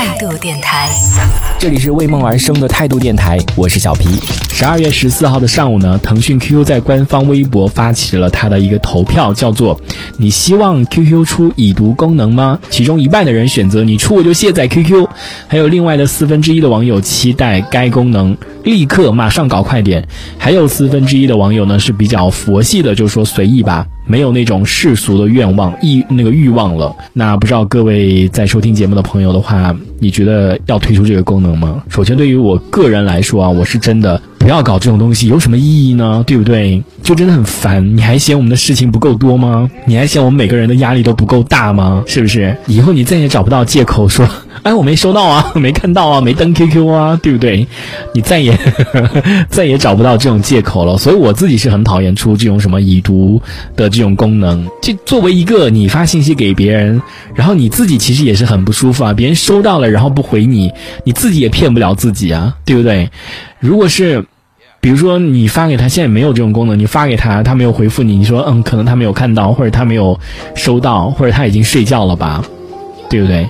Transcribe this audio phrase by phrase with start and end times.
[0.00, 0.88] 态度电台。
[1.58, 4.08] 这里是为梦而生的态度电台，我是小皮。
[4.48, 9.78] 十二月十四号的上午呢，腾讯 QQ 在官方微博发起了它的一个投票，叫做
[10.16, 15.06] “你希望 QQ 出已读功能吗？”其中一半的人选择“你出我就卸载 QQ”，
[15.46, 20.02] 还有另外的四分之一的网友期待该功能立刻马上搞快点，
[20.38, 23.86] 还有四分之一的网友呢是比较佛系的，就说随意吧。
[24.06, 26.92] 没有那种世俗的愿望、欲那个欲望了。
[27.12, 31.84] 那不知道各位在收听节目的朋友的话，你觉得要推出这个功能吗？
[31.88, 36.24] 首先，对于我个人来说啊，我是真的不要搞这种东西，有什么意义呢？
[36.26, 36.82] 对不对？
[37.02, 37.96] 就真的很烦。
[37.96, 39.70] 你还嫌我们的事情不够多吗？
[39.86, 42.02] 你还嫌我们每个人的压力都不够大吗？
[42.06, 42.56] 是不是？
[42.66, 44.26] 以后你再也找不到借口说。
[44.62, 47.66] 哎，我没收到啊， 没看到啊，没登 QQ 啊，对不对？
[48.14, 48.58] 你再也
[49.48, 50.98] 再也找不到这种借口了。
[50.98, 53.40] 所以我自己是很讨厌出这种什么已读
[53.76, 54.66] 的这种功能。
[54.82, 57.00] 就作为一个你发信息给别人，
[57.34, 59.12] 然后你自己其实也是很不舒服啊。
[59.12, 60.70] 别人收到了然后不回你，
[61.04, 63.08] 你自己也骗不了自己啊，对不对？
[63.60, 64.24] 如果是，
[64.80, 70.18] 比如说你发给他，现在没有这种功能，你发给他，他没有回复你，你说嗯，可能他没有看到，或者他没有
[70.54, 72.44] 收到，或者他已经睡觉了吧。
[73.10, 73.44] 对不对？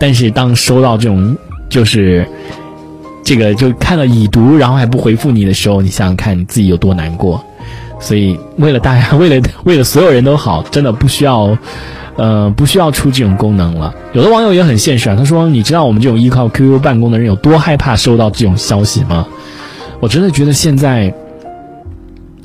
[0.00, 1.36] 但是当收到这种
[1.68, 2.26] 就是
[3.22, 7.44] 这个就看到已读，然后还不回复你的时候，你想想看你自己有多难过。
[8.00, 11.54] 所以为了大家， 为了为了所有人都好，真的不需要，
[12.16, 13.94] 呃，不需要出这种功能了。
[14.12, 19.26] 有的网友也很现实啊，他说：“你知道我们这种依靠 QQ 办公的人有多害怕收到这种消息吗？”
[20.00, 21.12] 我真的觉得现在。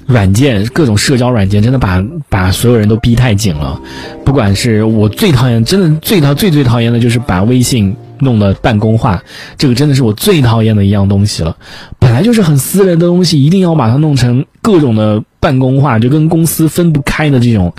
[0.10, 3.78] 软件各种社交软件真的把把所有人都逼太紧了，
[4.23, 9.22] 不管是我最讨厌，真的最讨最最讨厌的就是把微信弄得办公化，
[9.58, 11.54] 这个真的是我最讨厌的一样东西了。
[12.08, 17.73] 本来就是很私人的东西，一定要把它弄成各种的办公化，就跟公司分不开的这种。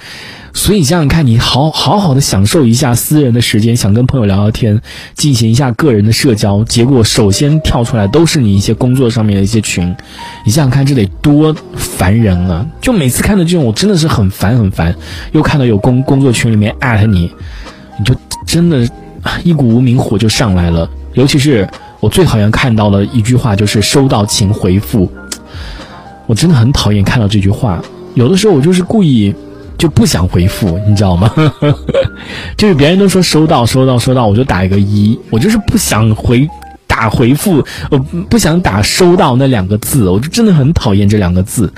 [0.53, 4.79] 所以你想想看，你好好好的享受一下私人的时间，想跟朋友聊聊天，
[5.15, 9.97] 进行一下个人的社交，结果首先跳出来都是你一些工作上面的一些群，
[10.45, 12.67] 你想想看，这得多烦人啊！
[12.83, 14.95] 就每次看到这种，我真的是很烦很烦。
[15.33, 17.33] 又看到有工工作群里面艾特你，
[17.99, 18.15] 你就
[18.47, 18.87] 真的，
[19.43, 20.87] 一股无名火就上来了。
[21.15, 21.67] 尤其是
[22.01, 25.11] 我最讨厌看到的一句话就是“收到请回复”，
[26.27, 27.83] 我真的很讨厌看到这句话。
[28.15, 29.35] 有的时候我就是故意。
[29.79, 31.33] 就不想回复，你知道吗？
[32.59, 36.45] 就是别人都说收到收到收到，我就打一个一，我就是不想回
[36.85, 37.97] 打回复，我
[38.29, 41.73] 不想打收到那两个字，我就真的很讨厌这两个字。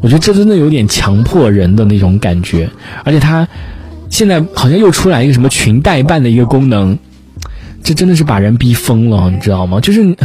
[0.00, 2.70] 我觉得这真的有点强迫人的那种感觉，
[3.02, 3.44] 而且他
[4.08, 6.96] 现在好像又出来一个什么群代办的一个功能，
[7.82, 9.80] 这真的是把人逼疯了，你知道吗？
[9.80, 10.16] 就是。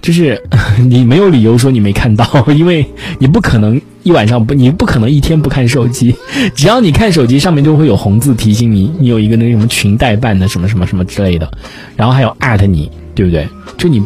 [0.00, 0.40] 就是
[0.88, 2.24] 你没有理由说你没看到，
[2.56, 2.86] 因为
[3.18, 6.14] 你不可能一晚上不，你不可能一天不看手机。
[6.54, 11.50] 只要你看手机，上面就会有红字提醒你，你有一个那个什么群代办的什么什么什么之类的，
[11.96, 13.46] 然后还有艾特你，对不对？
[13.76, 14.00] 就你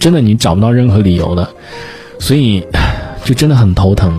[0.00, 1.48] 真的你找不到任何理由的，
[2.18, 2.60] 所以
[3.26, 4.18] 就真的很头疼。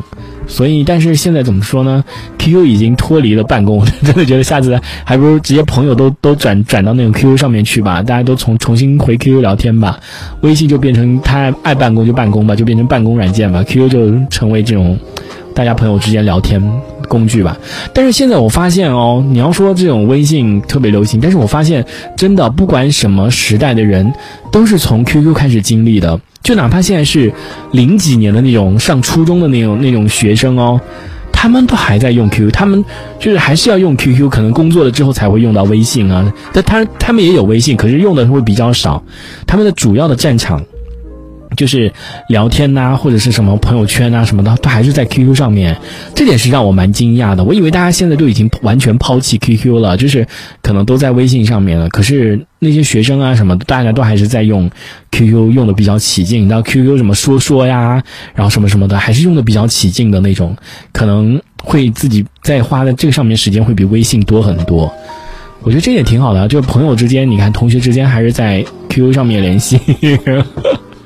[0.49, 2.01] 所以，但是现在怎么说呢
[2.37, 9.99] ？QQ 已经脱离了办公， 真的觉得下次还不如直接朋友都都转转到那个 QQ 上面去吧，大家都重重新回 QQ 聊天吧。
[10.41, 13.61] 微信就变成他爱办公就办公吧，就变成办公软件吧。
[13.63, 14.97] QQ 就成为这种
[15.57, 16.61] 大家朋友之间聊天
[17.07, 17.57] 工具吧。
[17.91, 21.83] 但是现在我发现哦，你要说这种微信特别流行，但是我发现
[22.15, 24.13] 真的不管什么时代的人，
[24.51, 26.19] 都是从 QQ 开始经历的。
[26.43, 27.33] 就哪怕现在是
[27.71, 30.79] 零几年的那种上初中的那种那种学生哦，
[31.31, 32.85] 他们都还在用 QQ，他们
[33.17, 36.31] 就是还是要用 QQ，可能工作了之后才会用到微信啊。
[36.53, 39.01] 但他他们也有微信，可是用的会比较少，
[39.47, 40.63] 他们的主要的战场。
[41.57, 41.91] 就是
[42.29, 45.77] 聊天呐，或者是什么朋友圈啊什么的，都还是在 QQ 上面。
[46.15, 47.43] 这点是让我蛮惊讶的。
[47.43, 50.25] 我以为大家现在都已经完全抛弃 QQ 了，就是
[50.61, 51.89] 可能都在微信上面了。
[51.89, 54.69] 可是那些学生啊什么，大家都还是在用
[55.11, 56.47] QQ，用的比较起劲。
[56.47, 58.01] 然后 QQ 什么说说呀，
[58.35, 60.55] 然后什么什么的，还是用的比较起劲的那种。
[60.93, 64.93] 可能会自己在花在这个上面时间会比微信多很多。
[65.63, 69.79] 我觉得这也挺好的，就是朋友之间，你看同学之间还是在 QQ 上面联系。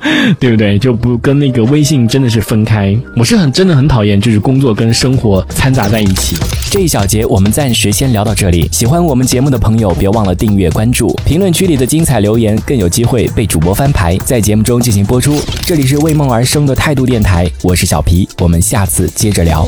[0.39, 0.79] 对不对？
[0.79, 2.97] 就不跟那个微信真的是分开。
[3.15, 6.35] 我是很真的很讨厌，就是工作跟生活掺杂在一起。
[6.69, 8.67] 这一小节我们暂时先聊到这里。
[8.71, 11.13] 喜欢我们节目的朋友，别忘了订阅关注。
[11.25, 15.39] 评论区里的精彩留言更有机会被主播翻牌，在节目中进行播出。
[15.65, 19.65] 这里是为梦而生的态度电台，我是小皮，我们下次接着聊。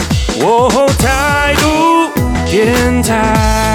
[0.97, 3.72] 态度电台。